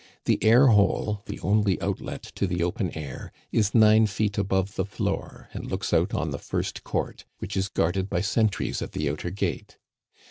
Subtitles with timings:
[0.25, 4.83] The air hole, the only outlet to the open air, is nine feet above the
[4.83, 9.07] floor, and looks out on the first court, which is guarded by sentries at the
[9.11, 9.77] outer gate.